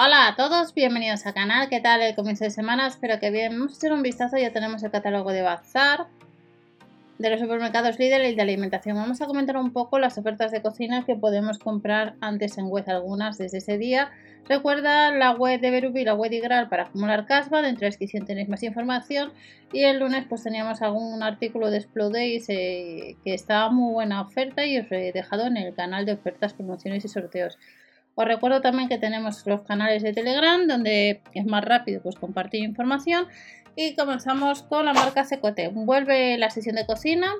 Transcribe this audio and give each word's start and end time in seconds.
Hola 0.00 0.28
a 0.28 0.36
todos, 0.36 0.74
bienvenidos 0.74 1.26
al 1.26 1.34
canal, 1.34 1.68
¿qué 1.68 1.80
tal 1.80 2.00
el 2.02 2.14
comienzo 2.14 2.44
de 2.44 2.50
semana? 2.50 2.86
Espero 2.86 3.18
que 3.18 3.32
bien, 3.32 3.58
vamos 3.58 3.72
a 3.72 3.76
echar 3.78 3.92
un 3.92 4.04
vistazo, 4.04 4.36
ya 4.36 4.52
tenemos 4.52 4.80
el 4.84 4.92
catálogo 4.92 5.32
de 5.32 5.42
Bazar, 5.42 6.06
de 7.18 7.30
los 7.30 7.40
supermercados 7.40 7.98
líder 7.98 8.24
y 8.30 8.36
de 8.36 8.42
alimentación. 8.42 8.94
Vamos 8.94 9.20
a 9.22 9.26
comentar 9.26 9.56
un 9.56 9.72
poco 9.72 9.98
las 9.98 10.16
ofertas 10.16 10.52
de 10.52 10.62
cocina 10.62 11.04
que 11.04 11.16
podemos 11.16 11.58
comprar 11.58 12.14
antes 12.20 12.58
en 12.58 12.68
web, 12.68 12.84
algunas 12.86 13.38
desde 13.38 13.58
ese 13.58 13.76
día. 13.76 14.12
Recuerda 14.48 15.10
la 15.10 15.32
web 15.32 15.60
de 15.60 15.72
Berubi 15.72 16.04
la 16.04 16.14
web 16.14 16.30
de 16.30 16.36
Igral 16.36 16.68
para 16.68 16.84
acumular 16.84 17.26
cashback, 17.26 17.64
dentro 17.64 17.80
de 17.80 17.86
descripción 17.86 18.24
tenéis 18.24 18.48
más 18.48 18.62
información. 18.62 19.32
Y 19.72 19.82
el 19.82 19.98
lunes 19.98 20.26
pues 20.28 20.44
teníamos 20.44 20.80
algún 20.80 21.24
artículo 21.24 21.72
de 21.72 21.78
Explodays 21.78 22.48
eh, 22.50 23.16
que 23.24 23.34
estaba 23.34 23.68
muy 23.70 23.94
buena 23.94 24.20
oferta 24.20 24.64
y 24.64 24.78
os 24.78 24.86
he 24.92 25.10
dejado 25.10 25.48
en 25.48 25.56
el 25.56 25.74
canal 25.74 26.06
de 26.06 26.12
ofertas, 26.12 26.54
promociones 26.54 27.04
y 27.04 27.08
sorteos. 27.08 27.58
Os 28.20 28.26
recuerdo 28.26 28.60
también 28.60 28.88
que 28.88 28.98
tenemos 28.98 29.46
los 29.46 29.62
canales 29.62 30.02
de 30.02 30.12
Telegram 30.12 30.66
donde 30.66 31.22
es 31.34 31.46
más 31.46 31.64
rápido 31.64 32.02
pues 32.02 32.16
compartir 32.16 32.64
información 32.64 33.28
y 33.76 33.94
comenzamos 33.94 34.64
con 34.64 34.86
la 34.86 34.92
marca 34.92 35.24
Cecote. 35.24 35.68
Vuelve 35.68 36.36
la 36.36 36.50
sesión 36.50 36.74
de 36.74 36.84
cocina, 36.84 37.30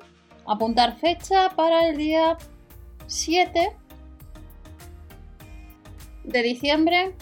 apuntar 0.47 0.97
fecha 0.97 1.49
para 1.57 1.89
el 1.89 1.97
día 1.97 2.37
7 3.09 3.73
de 6.23 6.43
diciembre 6.45 7.13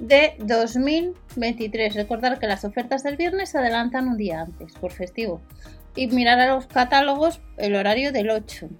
de 0.00 0.34
2023. 0.38 1.96
Recordar 1.96 2.38
que 2.38 2.46
las 2.46 2.64
ofertas 2.64 3.02
del 3.02 3.18
viernes 3.18 3.50
se 3.50 3.58
adelantan 3.58 4.08
un 4.08 4.16
día 4.16 4.40
antes 4.40 4.72
por 4.72 4.92
festivo 4.92 5.42
y 5.94 6.06
mirar 6.06 6.40
a 6.40 6.54
los 6.54 6.66
catálogos 6.66 7.42
el 7.58 7.76
horario 7.76 8.10
del 8.10 8.30
8. 8.30 8.70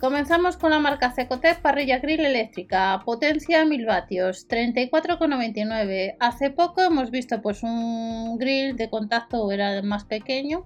Comenzamos 0.00 0.56
con 0.56 0.70
la 0.70 0.78
marca 0.78 1.10
Cecotec 1.10 1.60
parrilla 1.60 1.98
grill 1.98 2.24
eléctrica, 2.24 3.02
potencia 3.04 3.64
1000 3.64 3.84
vatios, 3.84 4.46
34,99. 4.46 6.14
Hace 6.20 6.50
poco 6.50 6.82
hemos 6.82 7.10
visto 7.10 7.42
pues 7.42 7.64
un 7.64 8.38
grill 8.38 8.76
de 8.76 8.90
contacto 8.90 9.50
era 9.50 9.82
más 9.82 10.04
pequeño, 10.04 10.62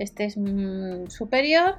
este 0.00 0.24
es 0.24 0.36
mm, 0.36 1.06
superior. 1.06 1.78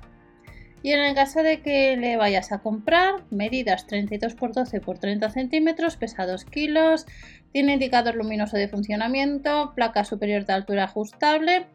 Y 0.84 0.94
en 0.94 1.02
el 1.02 1.16
caso 1.16 1.44
de 1.44 1.62
que 1.62 1.98
le 1.98 2.16
vayas 2.16 2.54
a 2.54 2.60
comprar, 2.60 3.26
medidas 3.30 3.88
32 3.88 4.32
x 4.32 4.54
12 4.54 4.78
x 4.78 5.00
30 5.02 5.30
centímetros, 5.32 5.98
pesa 5.98 6.26
2 6.26 6.46
kilos, 6.46 7.08
tiene 7.52 7.74
indicador 7.74 8.16
luminoso 8.16 8.56
de 8.56 8.70
funcionamiento, 8.70 9.74
placa 9.76 10.06
superior 10.06 10.46
de 10.46 10.54
altura 10.54 10.86
ajustable 10.86 11.68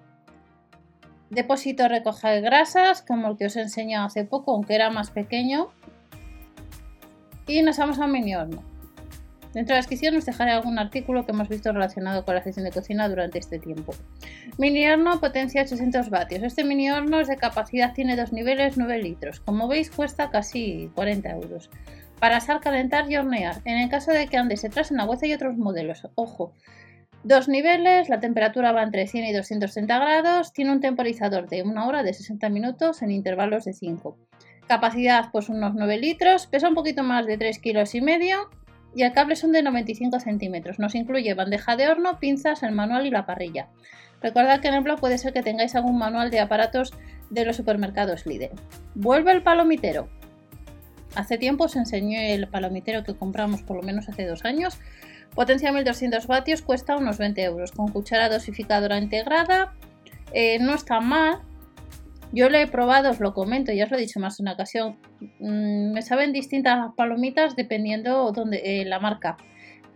depósito 1.30 1.88
recoger 1.88 2.42
grasas, 2.42 3.02
como 3.02 3.28
el 3.28 3.36
que 3.36 3.46
os 3.46 3.56
he 3.56 3.62
enseñado 3.62 4.06
hace 4.06 4.24
poco, 4.24 4.52
aunque 4.52 4.74
era 4.74 4.90
más 4.90 5.10
pequeño. 5.10 5.68
Y 7.46 7.62
nos 7.62 7.78
vamos 7.78 7.98
a 7.98 8.04
un 8.04 8.12
mini 8.12 8.34
horno. 8.34 8.62
Dentro 9.52 9.74
de 9.74 9.78
la 9.78 9.80
descripción 9.80 10.14
os 10.16 10.26
dejaré 10.26 10.52
algún 10.52 10.78
artículo 10.78 11.26
que 11.26 11.32
hemos 11.32 11.48
visto 11.48 11.72
relacionado 11.72 12.24
con 12.24 12.36
la 12.36 12.42
sesión 12.42 12.64
de 12.64 12.70
cocina 12.70 13.08
durante 13.08 13.40
este 13.40 13.58
tiempo. 13.58 13.94
Mini 14.58 14.88
horno 14.88 15.18
potencia 15.18 15.62
800 15.62 16.08
vatios. 16.08 16.42
Este 16.44 16.62
mini 16.62 16.90
horno 16.90 17.18
es 17.18 17.26
de 17.26 17.36
capacidad, 17.36 17.92
tiene 17.92 18.14
dos 18.14 18.32
niveles, 18.32 18.76
9 18.76 19.02
litros. 19.02 19.40
Como 19.40 19.66
veis 19.66 19.90
cuesta 19.90 20.30
casi 20.30 20.92
40 20.94 21.30
euros. 21.30 21.68
Para 22.20 22.36
asar, 22.36 22.60
calentar 22.60 23.10
y 23.10 23.16
hornear. 23.16 23.60
En 23.64 23.78
el 23.78 23.88
caso 23.88 24.12
de 24.12 24.28
que 24.28 24.36
andes 24.36 24.62
detrás 24.62 24.92
en 24.92 24.98
la 24.98 25.04
web 25.04 25.18
hay 25.20 25.32
otros 25.32 25.56
modelos. 25.56 26.06
Ojo, 26.14 26.52
Dos 27.22 27.48
niveles, 27.48 28.08
la 28.08 28.18
temperatura 28.18 28.72
va 28.72 28.82
entre 28.82 29.06
100 29.06 29.26
y 29.26 29.32
230 29.34 29.98
grados, 29.98 30.54
tiene 30.54 30.72
un 30.72 30.80
temporizador 30.80 31.48
de 31.48 31.62
una 31.62 31.86
hora 31.86 32.02
de 32.02 32.14
60 32.14 32.48
minutos 32.48 33.02
en 33.02 33.10
intervalos 33.10 33.64
de 33.64 33.74
5. 33.74 34.16
Capacidad 34.66 35.30
pues 35.30 35.50
unos 35.50 35.74
9 35.74 35.98
litros, 35.98 36.46
pesa 36.46 36.68
un 36.68 36.74
poquito 36.74 37.02
más 37.02 37.26
de 37.26 37.36
3 37.36 37.58
kilos 37.58 37.94
y 37.94 38.00
medio 38.00 38.48
y 38.94 39.02
el 39.02 39.12
cable 39.12 39.36
son 39.36 39.52
de 39.52 39.62
95 39.62 40.18
centímetros. 40.18 40.78
Nos 40.78 40.94
incluye 40.94 41.34
bandeja 41.34 41.76
de 41.76 41.88
horno, 41.88 42.18
pinzas, 42.18 42.62
el 42.62 42.72
manual 42.72 43.06
y 43.06 43.10
la 43.10 43.26
parrilla. 43.26 43.68
Recordad 44.22 44.60
que 44.60 44.68
en 44.68 44.74
el 44.74 44.82
blog 44.82 44.98
puede 44.98 45.18
ser 45.18 45.34
que 45.34 45.42
tengáis 45.42 45.74
algún 45.74 45.98
manual 45.98 46.30
de 46.30 46.40
aparatos 46.40 46.94
de 47.28 47.44
los 47.44 47.56
supermercados 47.56 48.24
líder. 48.24 48.52
Vuelve 48.94 49.32
el 49.32 49.42
palomitero. 49.42 50.08
Hace 51.14 51.36
tiempo 51.36 51.64
os 51.64 51.76
enseñé 51.76 52.34
el 52.34 52.48
palomitero 52.48 53.04
que 53.04 53.14
compramos 53.14 53.62
por 53.62 53.76
lo 53.76 53.82
menos 53.82 54.08
hace 54.08 54.26
dos 54.26 54.44
años 54.44 54.78
Potencia 55.34 55.72
1200 55.72 56.26
vatios 56.26 56.62
cuesta 56.62 56.96
unos 56.96 57.18
20 57.18 57.42
euros. 57.42 57.72
Con 57.72 57.88
cuchara 57.88 58.28
dosificadora 58.28 58.98
integrada 58.98 59.74
eh, 60.32 60.58
no 60.60 60.74
está 60.74 61.00
mal. 61.00 61.40
Yo 62.32 62.48
lo 62.48 62.58
he 62.58 62.66
probado, 62.68 63.10
os 63.10 63.18
lo 63.18 63.34
comento, 63.34 63.72
ya 63.72 63.84
os 63.84 63.90
lo 63.90 63.96
he 63.96 64.00
dicho 64.00 64.20
más 64.20 64.38
en 64.38 64.44
una 64.44 64.52
ocasión. 64.52 64.98
Mm, 65.40 65.92
me 65.92 66.02
saben 66.02 66.32
distintas 66.32 66.78
las 66.78 66.94
palomitas 66.94 67.56
dependiendo 67.56 68.32
de 68.32 68.82
eh, 68.82 68.84
la 68.84 69.00
marca 69.00 69.36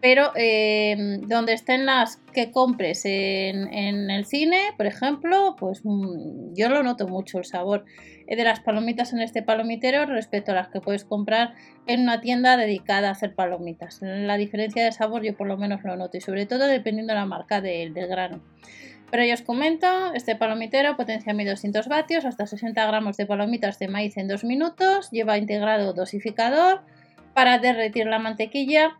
pero 0.04 0.32
eh, 0.34 1.19
donde 1.22 1.54
estén 1.54 1.87
las 1.87 2.19
que 2.34 2.50
compres 2.50 3.06
en, 3.06 4.10
el 4.10 4.26
cine, 4.26 4.59
por 4.76 4.84
ejemplo, 4.84 5.56
pues 5.59 5.81
mm, 5.82 6.53
yo 6.53 6.69
lo 6.69 6.82
noto 6.82 7.09
mucho 7.09 7.38
el 7.38 7.47
sabor 7.47 7.87
de 8.26 8.44
las 8.44 8.60
palomitas 8.60 9.15
en 9.15 9.20
este 9.20 9.42
palomitero 9.42 10.04
respecto 10.04 10.53
a 10.53 10.56
las 10.56 10.69
que 10.69 10.82
puedes 10.82 11.06
comprar 11.06 11.54
en 11.87 12.03
una 12.03 12.20
tienda 12.20 12.59
dedicada 12.59 13.09
a 13.09 13.12
hacer 13.12 13.34
palomitas. 13.34 14.00
La 14.03 14.37
diferencia 14.37 14.84
de 14.84 14.92
sabor 14.92 15.22
yo 15.22 15.34
por 15.38 15.47
lo 15.47 15.56
menos 15.56 15.82
lo 15.84 15.97
noto 15.97 16.19
y 16.19 16.21
sobre 16.21 16.44
todo 16.44 16.66
dependiendo 16.66 17.15
de 17.15 17.21
la 17.21 17.25
marca 17.25 17.62
del 17.62 17.94
grano. 17.94 18.42
Pero 19.10 19.25
yo 19.25 19.32
os 19.32 19.41
comento, 19.41 20.12
este 20.12 20.36
palomitero 20.36 20.98
potencia 20.98 21.32
1200 21.32 21.88
vatios, 21.88 22.26
hasta 22.26 22.47
60 22.47 22.86
gramos 22.86 23.16
de 23.16 23.25
palomitas 23.25 23.78
de 23.78 23.88
maíz 23.88 24.19
en 24.19 24.28
2 24.28 24.44
minutos, 24.44 25.10
lleva 25.12 25.38
integrado 25.38 25.94
dosificador 25.94 26.82
para 27.32 27.59
derretir 27.59 28.06
la 28.06 28.19
mantequilla 28.19 28.98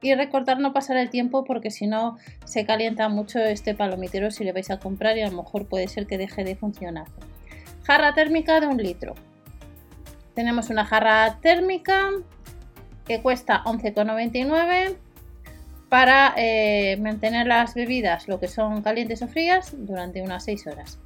y 0.00 0.14
recordar 0.14 0.60
no 0.60 0.72
pasar 0.72 0.96
el 0.96 1.10
tiempo 1.10 1.44
porque 1.44 1.70
si 1.70 1.86
no 1.86 2.18
se 2.44 2.64
calienta 2.64 3.08
mucho 3.08 3.40
este 3.40 3.74
palomitero 3.74 4.30
si 4.30 4.44
le 4.44 4.52
vais 4.52 4.70
a 4.70 4.78
comprar 4.78 5.16
y 5.16 5.22
a 5.22 5.30
lo 5.30 5.36
mejor 5.42 5.66
puede 5.66 5.88
ser 5.88 6.06
que 6.06 6.18
deje 6.18 6.44
de 6.44 6.56
funcionar. 6.56 7.06
Jarra 7.84 8.14
térmica 8.14 8.60
de 8.60 8.66
un 8.66 8.76
litro. 8.76 9.14
Tenemos 10.34 10.70
una 10.70 10.84
jarra 10.84 11.38
térmica 11.40 12.10
que 13.06 13.20
cuesta 13.22 13.62
11,99 13.64 14.96
para 15.88 16.34
eh, 16.36 16.96
mantener 17.00 17.46
las 17.46 17.74
bebidas, 17.74 18.28
lo 18.28 18.38
que 18.38 18.46
son 18.46 18.82
calientes 18.82 19.22
o 19.22 19.28
frías, 19.28 19.74
durante 19.76 20.22
unas 20.22 20.44
6 20.44 20.66
horas. 20.66 21.00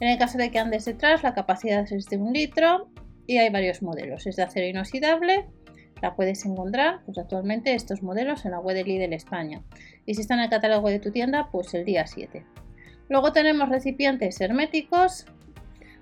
En 0.00 0.08
el 0.08 0.18
caso 0.18 0.38
de 0.38 0.50
que 0.50 0.60
andes 0.60 0.84
detrás, 0.84 1.22
la 1.24 1.34
capacidad 1.34 1.84
es 1.92 2.06
de 2.06 2.16
un 2.16 2.32
litro 2.32 2.88
y 3.26 3.38
hay 3.38 3.50
varios 3.50 3.82
modelos. 3.82 4.26
Es 4.26 4.36
de 4.36 4.44
acero 4.44 4.66
inoxidable, 4.66 5.46
la 6.02 6.14
puedes 6.14 6.44
encontrar 6.44 7.00
pues, 7.04 7.18
actualmente 7.18 7.74
estos 7.74 8.02
modelos 8.02 8.44
en 8.44 8.52
la 8.52 8.60
web 8.60 8.84
de 8.84 9.14
España. 9.14 9.62
Y 10.06 10.14
si 10.14 10.22
está 10.22 10.34
en 10.34 10.40
el 10.40 10.50
catálogo 10.50 10.88
de 10.88 11.00
tu 11.00 11.10
tienda, 11.10 11.48
pues 11.50 11.74
el 11.74 11.84
día 11.84 12.06
7. 12.06 12.44
Luego 13.08 13.32
tenemos 13.32 13.68
recipientes 13.68 14.40
herméticos. 14.40 15.26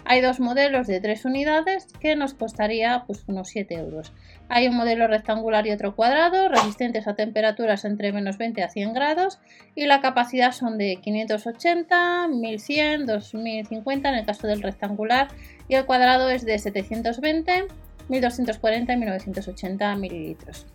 Hay 0.04 0.20
dos 0.20 0.38
modelos 0.38 0.86
de 0.86 1.00
tres 1.00 1.24
unidades 1.24 1.88
que 2.00 2.14
nos 2.14 2.34
costaría 2.34 3.04
pues, 3.06 3.24
unos 3.26 3.48
7 3.48 3.74
euros. 3.74 4.12
Hay 4.48 4.68
un 4.68 4.76
modelo 4.76 5.08
rectangular 5.08 5.66
y 5.66 5.72
otro 5.72 5.96
cuadrado, 5.96 6.48
resistentes 6.48 7.08
a 7.08 7.14
temperaturas 7.14 7.84
entre 7.84 8.12
menos 8.12 8.38
20 8.38 8.62
a 8.62 8.68
100 8.68 8.92
grados 8.92 9.40
y 9.74 9.86
la 9.86 10.00
capacidad 10.00 10.52
son 10.52 10.78
de 10.78 10.98
580, 11.02 12.28
1100, 12.28 13.06
2050 13.06 14.08
en 14.08 14.14
el 14.14 14.26
caso 14.26 14.46
del 14.46 14.62
rectangular 14.62 15.28
y 15.68 15.74
el 15.74 15.86
cuadrado 15.86 16.30
es 16.30 16.44
de 16.44 16.56
720 16.58 17.66
1240 18.08 18.92
y 18.92 18.96
1980 18.96 19.96
mililitros. 19.96 20.66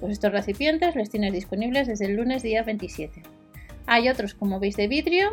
Pues 0.00 0.12
estos 0.12 0.32
recipientes 0.32 0.94
les 0.94 1.10
tienes 1.10 1.32
disponibles 1.32 1.86
desde 1.86 2.06
el 2.06 2.16
lunes 2.16 2.42
día 2.42 2.62
27. 2.62 3.22
Hay 3.86 4.08
otros, 4.08 4.34
como 4.34 4.60
veis, 4.60 4.76
de 4.76 4.88
vidrio. 4.88 5.30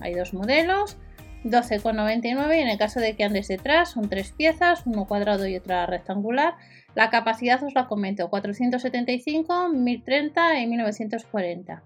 Hay 0.00 0.14
dos 0.14 0.32
modelos, 0.32 0.96
12,99 1.44 2.56
y 2.56 2.60
en 2.60 2.68
el 2.68 2.78
caso 2.78 3.00
de 3.00 3.14
que 3.16 3.24
andes 3.24 3.48
detrás 3.48 3.90
son 3.90 4.08
tres 4.08 4.32
piezas, 4.32 4.86
uno 4.86 5.06
cuadrado 5.06 5.46
y 5.46 5.56
otra 5.56 5.84
rectangular. 5.86 6.54
La 6.94 7.10
capacidad 7.10 7.62
os 7.62 7.74
la 7.74 7.86
comento, 7.86 8.30
475, 8.30 9.68
1030 9.68 10.60
y 10.60 10.66
1940 10.66 11.82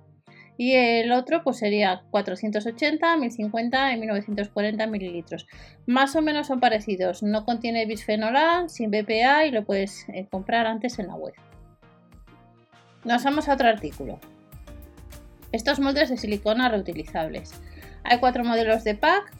y 0.57 0.75
el 0.75 1.13
otro 1.13 1.43
pues 1.43 1.59
sería 1.59 2.03
480, 2.11 3.17
1050 3.17 3.93
y 3.93 3.99
1940 3.99 4.87
mililitros. 4.87 5.47
Más 5.87 6.15
o 6.17 6.23
menos 6.23 6.47
son 6.47 6.61
parecidos, 6.61 7.23
no 7.23 7.45
contiene 7.45 7.87
bisfenol 7.87 8.37
A, 8.37 8.69
sin 8.69 8.91
BPA 8.91 9.47
y 9.47 9.51
lo 9.51 9.65
puedes 9.65 10.09
eh, 10.09 10.27
comprar 10.31 10.67
antes 10.67 10.99
en 10.99 11.09
la 11.09 11.15
web. 11.17 11.35
Nos 13.05 13.25
vamos 13.25 13.49
a 13.49 13.55
otro 13.55 13.69
artículo. 13.69 14.19
Estos 15.53 15.79
moldes 15.79 16.09
de 16.09 16.17
silicona 16.17 16.69
reutilizables. 16.69 17.53
Hay 18.03 18.19
cuatro 18.19 18.45
modelos 18.45 18.85
de 18.85 18.95
pack 18.95 19.33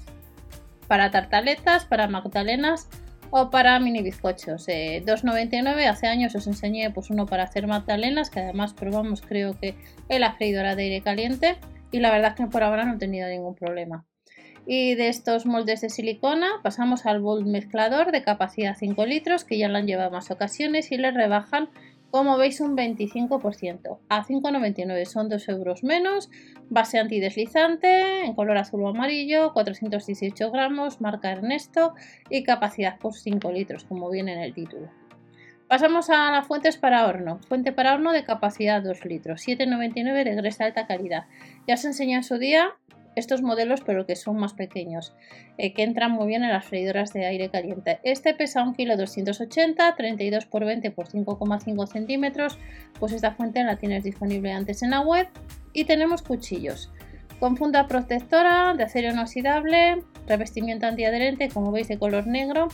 para 0.87 1.11
tartaletas, 1.11 1.87
para 1.87 2.09
magdalenas, 2.09 2.89
o 3.37 3.51
para 3.51 3.81
mini 3.81 4.01
bizcochos. 4.01 4.69
2,99. 4.69 5.81
Eh, 5.81 5.89
Hace 5.89 6.07
años 6.07 6.37
os 6.37 6.47
enseñé 6.47 6.91
pues 6.91 7.11
uno 7.11 7.27
para 7.27 7.43
hacer 7.43 7.67
magdalenas, 7.67 8.31
que 8.31 8.39
además 8.39 8.75
probamos 8.75 9.23
creo 9.23 9.59
que 9.59 9.75
en 10.09 10.21
la 10.21 10.35
freidora 10.35 10.77
de 10.77 10.85
aire 10.85 11.01
caliente 11.01 11.57
y 11.91 11.99
la 11.99 12.13
verdad 12.13 12.31
es 12.31 12.37
que 12.37 12.47
por 12.47 12.63
ahora 12.63 12.85
no 12.85 12.95
he 12.95 12.99
tenido 12.99 13.29
ningún 13.29 13.57
problema. 13.57 14.05
Y 14.69 14.95
de 14.95 15.09
estos 15.09 15.47
moldes 15.47 15.81
de 15.81 15.91
silicona 15.91 16.47
pasamos 16.63 17.07
al 17.07 17.21
bol 17.21 17.45
mezclador 17.45 18.13
de 18.13 18.23
capacidad 18.23 18.77
5 18.79 19.05
litros 19.05 19.43
que 19.43 19.59
ya 19.59 19.69
lo 19.69 19.79
han 19.79 19.89
llevado 19.89 20.13
más 20.13 20.31
ocasiones 20.31 20.93
y 20.93 20.97
le 20.97 21.11
rebajan 21.11 21.71
como 22.15 22.37
veis 22.37 22.61
un 22.61 22.77
25%, 22.77 23.99
a 24.09 24.25
5,99 24.25 25.05
son 25.05 25.29
2 25.29 25.49
euros 25.49 25.83
menos, 25.83 26.31
base 26.71 27.01
antideslizante 27.01 28.25
en 28.25 28.35
color 28.35 28.57
azul 28.57 28.85
o 28.85 28.89
amarillo, 28.89 29.53
418 29.53 30.53
gramos, 30.53 31.01
marca 31.01 31.33
Ernesto 31.33 31.95
y 32.31 32.45
capacidad 32.45 33.01
por 33.01 33.15
5 33.15 33.51
litros 33.51 33.83
como 33.83 34.09
viene 34.11 34.35
en 34.35 34.43
el 34.43 34.55
título. 34.55 34.91
Pasamos 35.67 36.09
a 36.09 36.31
las 36.31 36.47
fuentes 36.47 36.77
para 36.77 37.05
horno. 37.09 37.41
Fuente 37.49 37.73
para 37.73 37.95
horno 37.95 38.13
de 38.13 38.23
capacidad 38.23 38.81
2 38.81 39.05
litros, 39.07 39.45
7,99 39.45 40.23
de 40.23 40.37
gresa 40.37 40.67
alta 40.67 40.87
calidad. 40.87 41.25
Ya 41.67 41.75
os 41.75 41.85
enseñé 41.85 42.15
en 42.15 42.23
su 42.23 42.39
día 42.39 42.77
estos 43.17 43.43
modelos, 43.43 43.81
pero 43.85 44.07
que 44.07 44.17
son 44.17 44.37
más 44.37 44.55
pequeños, 44.55 45.15
eh, 45.59 45.73
que 45.73 45.83
entran 45.83 46.13
muy 46.13 46.27
bien 46.27 46.43
en 46.43 46.51
las 46.51 46.65
freidoras 46.65 47.13
de 47.13 47.27
aire 47.27 47.49
caliente. 47.49 48.01
Este 48.03 48.35
pesa 48.35 48.63
1 48.63 48.75
kg 48.75 48.97
280, 48.97 49.95
32 49.97 50.47
por 50.47 50.65
20 50.65 50.91
por 50.91 51.09
5,5 51.09 51.87
centímetros. 51.87 52.59
Pues 52.99 53.13
esta 53.13 53.33
fuente 53.33 53.63
la 53.65 53.77
tienes 53.77 54.05
disponible 54.05 54.53
antes 54.53 54.83
en 54.83 54.91
la 54.91 55.01
web. 55.01 55.29
Y 55.73 55.85
tenemos 55.85 56.23
cuchillos 56.23 56.91
con 57.41 57.57
funda 57.57 57.87
protectora 57.87 58.75
de 58.75 58.85
acero 58.85 59.11
inoxidable, 59.11 60.03
revestimiento 60.27 60.87
antiadherente, 60.87 61.49
como 61.49 61.73
veis, 61.73 61.89
de 61.89 61.99
color 61.99 62.27
negro. 62.27 62.69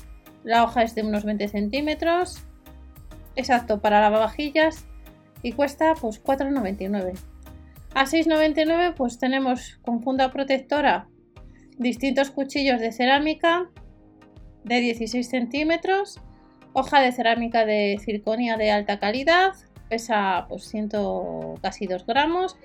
La 0.44 0.64
hoja 0.64 0.82
es 0.82 0.94
de 0.94 1.02
unos 1.02 1.24
20 1.24 1.48
centímetros. 1.48 2.42
Exacto, 3.36 3.80
para 3.80 4.00
lavavajillas 4.00 4.84
y 5.42 5.52
cuesta 5.52 5.94
pues 6.00 6.22
4,99. 6.22 7.14
A 7.94 8.04
6,99 8.04 8.94
pues 8.94 9.18
tenemos 9.18 9.78
con 9.82 10.02
funda 10.02 10.30
protectora 10.30 11.08
distintos 11.76 12.30
cuchillos 12.30 12.80
de 12.80 12.92
cerámica 12.92 13.68
de 14.64 14.80
16 14.80 15.28
centímetros, 15.28 16.20
hoja 16.72 17.00
de 17.00 17.10
cerámica 17.10 17.64
de 17.64 17.98
circonia 18.04 18.56
de 18.56 18.70
alta 18.70 18.98
calidad, 18.98 19.52
pesa 19.88 20.46
pues 20.48 20.68
100, 20.68 20.90
casi 21.62 21.86
2 21.86 22.06
gramos 22.06 22.56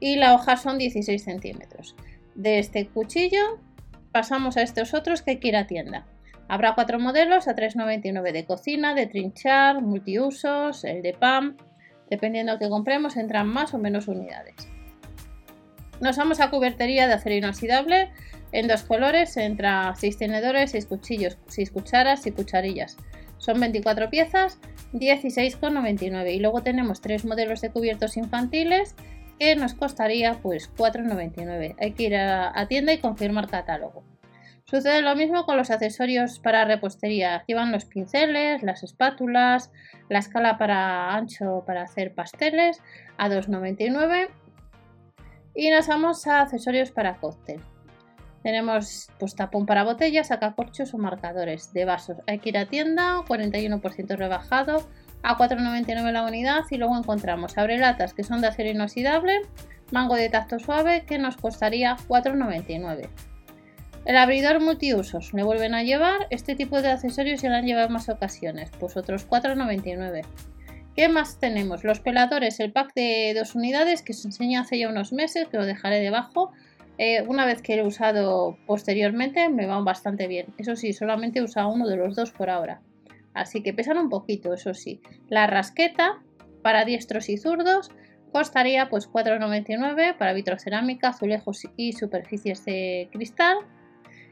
y 0.00 0.16
la 0.16 0.34
hoja 0.34 0.56
son 0.56 0.78
16 0.78 1.22
centímetros. 1.22 1.94
De 2.34 2.58
este 2.58 2.86
cuchillo 2.86 3.60
pasamos 4.10 4.56
a 4.56 4.62
estos 4.62 4.94
otros 4.94 5.22
que 5.22 5.32
hay 5.32 5.38
que 5.38 5.48
ir 5.48 5.56
a 5.56 5.66
tienda. 5.66 6.06
Habrá 6.48 6.74
cuatro 6.74 6.98
modelos 6.98 7.48
a 7.48 7.54
3,99 7.54 8.32
de 8.32 8.44
cocina, 8.44 8.94
de 8.94 9.06
trinchar, 9.06 9.80
multiusos, 9.80 10.84
el 10.84 11.02
de 11.02 11.14
PAM, 11.14 11.56
Dependiendo 12.12 12.52
de 12.52 12.58
que 12.58 12.68
compremos, 12.68 13.16
entran 13.16 13.48
más 13.48 13.72
o 13.72 13.78
menos 13.78 14.06
unidades. 14.06 14.54
Nos 16.02 16.18
vamos 16.18 16.40
a 16.40 16.50
cubertería 16.50 17.06
de 17.06 17.14
acero 17.14 17.36
inoxidable 17.36 18.10
en 18.52 18.68
dos 18.68 18.82
colores. 18.82 19.34
Entra 19.38 19.94
6 19.96 20.18
tenedores, 20.18 20.72
6 20.72 20.84
cuchillos, 20.84 21.38
6 21.46 21.70
cucharas 21.70 22.26
y 22.26 22.32
cucharillas. 22.32 22.98
Son 23.38 23.58
24 23.58 24.10
piezas, 24.10 24.58
16,99. 24.92 26.34
Y 26.34 26.40
luego 26.40 26.62
tenemos 26.62 27.00
tres 27.00 27.24
modelos 27.24 27.62
de 27.62 27.70
cubiertos 27.70 28.18
infantiles 28.18 28.94
que 29.38 29.56
nos 29.56 29.72
costaría 29.72 30.34
pues 30.34 30.70
4,99. 30.76 31.76
Hay 31.80 31.92
que 31.92 32.02
ir 32.02 32.16
a 32.16 32.66
tienda 32.68 32.92
y 32.92 32.98
confirmar 32.98 33.48
catálogo. 33.48 34.04
Sucede 34.64 35.02
lo 35.02 35.14
mismo 35.16 35.44
con 35.44 35.56
los 35.56 35.70
accesorios 35.70 36.38
para 36.38 36.64
repostería. 36.64 37.44
Llevan 37.46 37.72
los 37.72 37.84
pinceles, 37.84 38.62
las 38.62 38.82
espátulas, 38.82 39.70
la 40.08 40.20
escala 40.20 40.56
para 40.56 41.14
ancho 41.14 41.64
para 41.66 41.82
hacer 41.82 42.14
pasteles 42.14 42.80
a 43.18 43.28
2,99. 43.28 44.28
Y 45.54 45.70
nos 45.70 45.86
vamos 45.88 46.26
a 46.26 46.42
accesorios 46.42 46.90
para 46.90 47.16
cóctel. 47.16 47.60
Tenemos 48.42 49.08
pues, 49.18 49.34
tapón 49.36 49.66
para 49.66 49.84
botellas, 49.84 50.28
sacacorchos 50.28 50.94
o 50.94 50.98
marcadores 50.98 51.72
de 51.72 51.84
vasos. 51.84 52.18
Hay 52.26 52.38
que 52.38 52.48
ir 52.48 52.58
a 52.58 52.66
tienda, 52.66 53.18
41% 53.28 54.16
rebajado, 54.16 54.88
a 55.22 55.36
4,99 55.36 56.12
la 56.12 56.24
unidad. 56.24 56.62
Y 56.70 56.78
luego 56.78 56.96
encontramos 56.96 57.58
abrelatas 57.58 58.14
que 58.14 58.24
son 58.24 58.40
de 58.40 58.48
acero 58.48 58.70
inoxidable, 58.70 59.42
mango 59.90 60.16
de 60.16 60.28
tacto 60.28 60.58
suave 60.58 61.04
que 61.04 61.18
nos 61.18 61.36
costaría 61.36 61.96
4,99. 62.08 63.08
El 64.04 64.16
abridor 64.16 64.60
multiusos. 64.60 65.32
Le 65.32 65.44
vuelven 65.44 65.74
a 65.74 65.84
llevar. 65.84 66.26
Este 66.30 66.56
tipo 66.56 66.82
de 66.82 66.90
accesorios 66.90 67.40
se 67.40 67.48
lo 67.48 67.54
han 67.54 67.66
llevado 67.66 67.86
en 67.86 67.92
más 67.92 68.08
ocasiones. 68.08 68.70
Pues 68.80 68.96
otros 68.96 69.28
4,99. 69.28 70.22
¿Qué 70.96 71.08
más 71.08 71.38
tenemos? 71.38 71.84
Los 71.84 72.00
peladores, 72.00 72.60
el 72.60 72.72
pack 72.72 72.92
de 72.94 73.32
dos 73.36 73.54
unidades 73.54 74.02
que 74.02 74.12
os 74.12 74.24
enseñé 74.24 74.58
hace 74.58 74.78
ya 74.78 74.88
unos 74.88 75.12
meses, 75.12 75.48
que 75.48 75.56
lo 75.56 75.64
dejaré 75.64 76.00
debajo. 76.00 76.52
Eh, 76.98 77.22
una 77.22 77.46
vez 77.46 77.62
que 77.62 77.76
lo 77.76 77.84
he 77.84 77.86
usado 77.86 78.58
posteriormente 78.66 79.48
me 79.48 79.66
van 79.66 79.84
bastante 79.84 80.26
bien. 80.26 80.46
Eso 80.58 80.76
sí, 80.76 80.92
solamente 80.92 81.38
he 81.38 81.42
usado 81.42 81.70
uno 81.70 81.86
de 81.86 81.96
los 81.96 82.14
dos 82.14 82.32
por 82.32 82.50
ahora. 82.50 82.82
Así 83.34 83.62
que 83.62 83.72
pesan 83.72 83.96
un 83.96 84.10
poquito, 84.10 84.52
eso 84.52 84.74
sí. 84.74 85.00
La 85.28 85.46
rasqueta 85.46 86.20
para 86.62 86.84
diestros 86.84 87.28
y 87.28 87.38
zurdos 87.38 87.90
costaría 88.32 88.88
pues 88.90 89.10
4,99 89.10 90.16
para 90.18 90.32
vitrocerámica, 90.32 91.08
azulejos 91.08 91.66
y 91.76 91.92
superficies 91.92 92.64
de 92.64 93.08
cristal. 93.12 93.56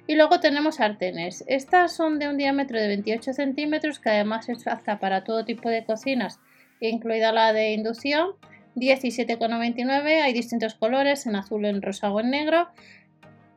Y 0.06 0.16
luego 0.16 0.40
tenemos 0.40 0.76
sartenes. 0.76 1.44
Estas 1.46 1.94
son 1.94 2.18
de 2.18 2.28
un 2.28 2.36
diámetro 2.36 2.80
de 2.80 2.88
28 2.88 3.32
centímetros, 3.32 4.00
que 4.00 4.10
además 4.10 4.48
es 4.48 4.66
apta 4.66 4.98
para 4.98 5.24
todo 5.24 5.44
tipo 5.44 5.68
de 5.68 5.84
cocinas, 5.84 6.40
incluida 6.80 7.32
la 7.32 7.52
de 7.52 7.72
inducción. 7.72 8.30
17,99. 8.76 10.22
Hay 10.22 10.32
distintos 10.32 10.74
colores, 10.74 11.26
en 11.26 11.36
azul, 11.36 11.64
en 11.64 11.82
rosa 11.82 12.10
o 12.10 12.20
en 12.20 12.30
negro. 12.30 12.68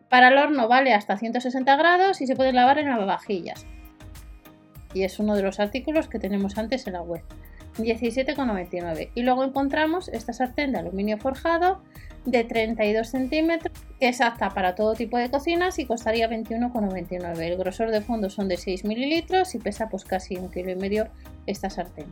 Para 0.10 0.28
el 0.28 0.38
horno 0.38 0.68
vale 0.68 0.94
hasta 0.94 1.18
160 1.18 1.76
grados 1.76 2.22
y 2.22 2.28
se 2.28 2.36
puede 2.36 2.54
lavar 2.54 2.78
en 2.78 2.90
lavavajillas. 2.90 3.66
Y 4.94 5.04
es 5.04 5.18
uno 5.20 5.36
de 5.36 5.42
los 5.42 5.60
artículos 5.60 6.08
que 6.08 6.20
tenemos 6.20 6.58
antes 6.58 6.86
en 6.86 6.94
la 6.94 7.02
web. 7.02 7.24
17,99. 7.78 9.10
Y 9.16 9.24
luego 9.24 9.44
encontramos 9.44 10.08
esta 10.10 10.34
sartén 10.34 10.72
de 10.72 10.80
aluminio 10.80 11.18
forjado 11.18 11.82
de 12.26 12.44
32 12.44 13.08
centímetros, 13.08 13.78
que 14.00 14.10
es 14.10 14.22
apta 14.22 14.50
para 14.50 14.76
todo 14.76 14.94
tipo 14.94 15.18
de 15.18 15.30
cocinas 15.30 15.78
y 15.80 15.86
costaría 15.86 16.30
21,99. 16.30 17.40
El 17.40 17.58
grosor 17.58 17.92
de 17.92 18.02
fondo 18.02 18.30
son 18.30 18.48
de 18.48 18.58
6 18.58 18.86
mililitros 18.86 19.56
y 19.56 19.60
pesa 19.60 19.90
pues 19.90 20.06
casi 20.06 20.38
un 20.38 20.50
kilo 20.50 20.72
y 20.72 20.76
medio 20.76 21.08
esta 21.46 21.70
sartén. 21.70 22.08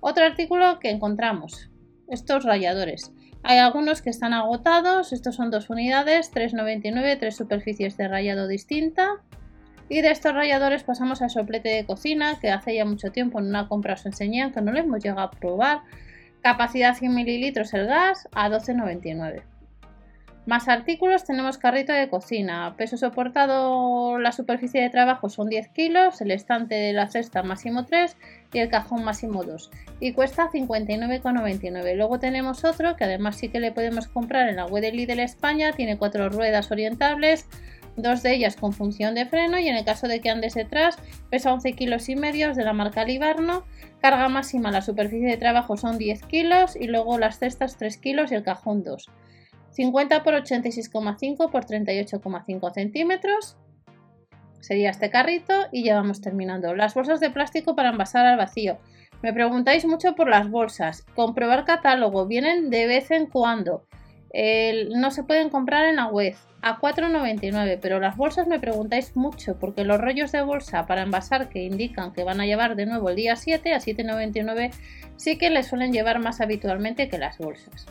Otro 0.00 0.24
artículo 0.24 0.78
que 0.78 0.90
encontramos, 0.90 1.70
estos 2.08 2.44
ralladores. 2.44 3.12
Hay 3.42 3.58
algunos 3.58 4.02
que 4.02 4.10
están 4.10 4.32
agotados, 4.32 5.12
estos 5.12 5.36
son 5.36 5.50
dos 5.50 5.70
unidades, 5.70 6.32
3,99, 6.32 7.18
tres 7.18 7.36
superficies 7.36 7.96
de 7.96 8.08
rayado 8.08 8.48
distinta. 8.48 9.22
Y 9.88 10.02
de 10.02 10.10
estos 10.10 10.34
ralladores 10.34 10.84
pasamos 10.84 11.20
al 11.20 11.30
soplete 11.30 11.70
de 11.70 11.84
cocina, 11.84 12.38
que 12.38 12.50
hace 12.50 12.74
ya 12.76 12.84
mucho 12.84 13.10
tiempo 13.10 13.40
en 13.40 13.46
una 13.46 13.66
compra 13.66 13.94
os 13.94 14.06
enseñé, 14.06 14.52
que 14.52 14.60
no 14.60 14.72
lo 14.72 14.78
hemos 14.78 15.02
llegado 15.02 15.22
a 15.22 15.30
probar. 15.30 15.80
Capacidad 16.42 16.96
100 16.96 17.14
mililitros 17.14 17.74
el 17.74 17.86
gas 17.86 18.28
a 18.32 18.48
12,99. 18.48 19.42
Más 20.46 20.68
artículos 20.68 21.24
tenemos 21.24 21.58
carrito 21.58 21.92
de 21.92 22.08
cocina, 22.08 22.74
peso 22.78 22.96
soportado, 22.96 24.18
la 24.18 24.32
superficie 24.32 24.80
de 24.80 24.88
trabajo 24.88 25.28
son 25.28 25.50
10 25.50 25.68
kilos, 25.68 26.20
el 26.22 26.30
estante 26.30 26.74
de 26.74 26.94
la 26.94 27.08
cesta 27.08 27.42
máximo 27.42 27.84
3 27.84 28.16
y 28.54 28.58
el 28.58 28.70
cajón 28.70 29.04
máximo 29.04 29.44
2 29.44 29.70
y 30.00 30.12
cuesta 30.12 30.50
59,99. 30.50 31.94
Luego 31.94 32.18
tenemos 32.18 32.64
otro 32.64 32.96
que 32.96 33.04
además 33.04 33.36
sí 33.36 33.50
que 33.50 33.60
le 33.60 33.70
podemos 33.70 34.08
comprar 34.08 34.48
en 34.48 34.56
la 34.56 34.64
web 34.64 34.82
de 34.82 35.22
España, 35.22 35.72
tiene 35.72 35.98
cuatro 35.98 36.30
ruedas 36.30 36.70
orientables, 36.70 37.46
dos 37.96 38.22
de 38.22 38.34
ellas 38.34 38.56
con 38.56 38.72
función 38.72 39.14
de 39.14 39.26
freno 39.26 39.58
y 39.58 39.68
en 39.68 39.76
el 39.76 39.84
caso 39.84 40.08
de 40.08 40.20
que 40.20 40.30
andes 40.30 40.54
detrás 40.54 40.96
pesa 41.30 41.52
11 41.52 41.72
kilos 41.72 42.08
y 42.08 42.16
medio 42.16 42.54
de 42.54 42.64
la 42.64 42.72
marca 42.72 43.04
Libarno, 43.04 43.64
carga 44.00 44.28
máxima 44.28 44.70
la 44.70 44.82
superficie 44.82 45.28
de 45.28 45.36
trabajo 45.36 45.76
son 45.76 45.98
10 45.98 46.22
kilos 46.26 46.76
y 46.76 46.86
luego 46.86 47.18
las 47.18 47.38
cestas 47.38 47.76
3 47.76 47.98
kilos 47.98 48.32
y 48.32 48.34
el 48.34 48.42
cajón 48.42 48.82
2. 48.82 49.08
50 49.70 50.22
por 50.22 50.34
86,5 50.34 51.50
por 51.50 51.64
38,5 51.64 52.72
centímetros 52.72 53.56
sería 54.60 54.90
este 54.90 55.10
carrito 55.10 55.54
y 55.72 55.84
ya 55.84 55.96
vamos 55.96 56.20
terminando. 56.20 56.74
Las 56.74 56.94
bolsas 56.94 57.20
de 57.20 57.30
plástico 57.30 57.74
para 57.74 57.90
envasar 57.90 58.26
al 58.26 58.36
vacío. 58.36 58.78
Me 59.22 59.32
preguntáis 59.32 59.84
mucho 59.84 60.14
por 60.14 60.28
las 60.28 60.50
bolsas. 60.50 61.02
Comprobar 61.14 61.64
catálogo. 61.64 62.26
Vienen 62.26 62.70
de 62.70 62.86
vez 62.86 63.10
en 63.10 63.26
cuando 63.26 63.86
no 64.32 65.10
se 65.10 65.22
pueden 65.24 65.50
comprar 65.50 65.86
en 65.86 65.96
la 65.96 66.06
web 66.06 66.34
a 66.62 66.78
4,99, 66.78 67.78
pero 67.80 68.00
las 68.00 68.16
bolsas 68.16 68.46
me 68.46 68.60
preguntáis 68.60 69.16
mucho 69.16 69.58
porque 69.58 69.84
los 69.84 70.00
rollos 70.00 70.30
de 70.32 70.42
bolsa 70.42 70.86
para 70.86 71.02
envasar 71.02 71.48
que 71.48 71.62
indican 71.62 72.12
que 72.12 72.24
van 72.24 72.40
a 72.40 72.46
llevar 72.46 72.76
de 72.76 72.86
nuevo 72.86 73.08
el 73.08 73.16
día 73.16 73.36
7 73.36 73.72
a 73.72 73.78
7,99 73.78 74.70
sí 75.16 75.38
que 75.38 75.50
les 75.50 75.68
suelen 75.68 75.92
llevar 75.92 76.18
más 76.18 76.40
habitualmente 76.40 77.08
que 77.08 77.18
las 77.18 77.38
bolsas. 77.38 77.86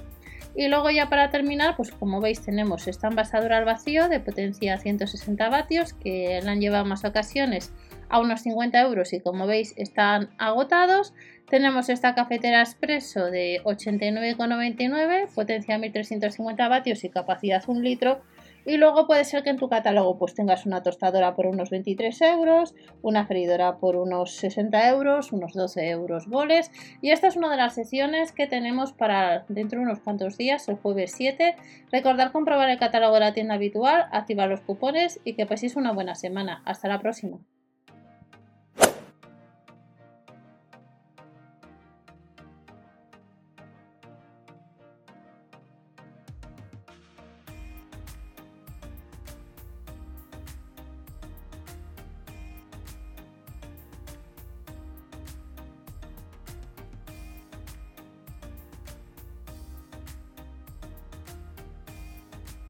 Y 0.55 0.67
luego 0.67 0.89
ya 0.89 1.09
para 1.09 1.29
terminar, 1.29 1.75
pues 1.75 1.91
como 1.91 2.21
veis 2.21 2.41
tenemos 2.41 2.87
esta 2.87 3.07
envasadora 3.07 3.57
al 3.57 3.65
vacío 3.65 4.09
de 4.09 4.19
potencia 4.19 4.77
160 4.77 5.49
vatios 5.49 5.93
que 5.93 6.39
la 6.43 6.51
han 6.51 6.59
llevado 6.59 6.85
más 6.85 7.05
ocasiones 7.05 7.71
a 8.09 8.19
unos 8.19 8.41
50 8.41 8.81
euros 8.81 9.13
y 9.13 9.21
como 9.21 9.47
veis 9.47 9.73
están 9.77 10.29
agotados. 10.37 11.13
Tenemos 11.49 11.89
esta 11.89 12.13
cafetera 12.13 12.61
expreso 12.61 13.25
de 13.25 13.61
89,99, 13.63 15.33
potencia 15.33 15.79
1350 15.79 16.67
vatios 16.67 17.03
y 17.03 17.09
capacidad 17.09 17.63
1 17.65 17.79
litro. 17.81 18.21
Y 18.65 18.77
luego 18.77 19.07
puede 19.07 19.23
ser 19.23 19.41
que 19.41 19.49
en 19.49 19.57
tu 19.57 19.67
catálogo 19.67 20.19
pues 20.19 20.35
tengas 20.35 20.67
una 20.67 20.83
tostadora 20.83 21.33
por 21.35 21.47
unos 21.47 21.71
23 21.71 22.21
euros, 22.21 22.75
una 23.01 23.25
freidora 23.25 23.77
por 23.77 23.95
unos 23.95 24.35
60 24.35 24.89
euros, 24.89 25.31
unos 25.31 25.53
12 25.53 25.89
euros 25.89 26.27
boles. 26.27 26.69
Y 27.01 27.09
esta 27.09 27.27
es 27.27 27.35
una 27.35 27.49
de 27.49 27.57
las 27.57 27.73
sesiones 27.73 28.31
que 28.31 28.45
tenemos 28.45 28.93
para 28.93 29.45
dentro 29.47 29.79
de 29.79 29.85
unos 29.85 30.01
cuantos 30.01 30.37
días, 30.37 30.67
el 30.69 30.75
jueves 30.75 31.13
7. 31.15 31.55
Recordar 31.91 32.31
comprobar 32.31 32.69
el 32.69 32.77
catálogo 32.77 33.15
de 33.15 33.21
la 33.21 33.33
tienda 33.33 33.55
habitual, 33.55 34.05
activar 34.11 34.49
los 34.49 34.61
cupones 34.61 35.19
y 35.23 35.33
que 35.33 35.47
paséis 35.47 35.75
una 35.75 35.93
buena 35.93 36.13
semana. 36.13 36.61
Hasta 36.65 36.89
la 36.89 36.99
próxima. 36.99 37.39